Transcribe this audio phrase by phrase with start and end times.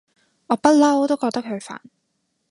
[0.47, 1.79] 我不嬲都覺得佢煩